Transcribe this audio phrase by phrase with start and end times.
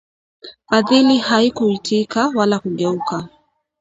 [0.69, 3.29] Fadhili hakuitika wala kugeuka